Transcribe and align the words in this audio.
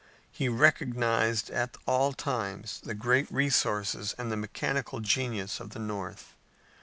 He 0.31 0.49
recognized 0.49 1.51
at 1.51 1.77
all 1.85 2.11
times 2.13 2.79
the 2.83 2.95
great 2.95 3.31
resources 3.31 4.15
and 4.17 4.31
the 4.31 4.35
mechanical 4.35 4.99
genius 4.99 5.59
of 5.59 5.73
the 5.75 5.79
North. 5.79 6.33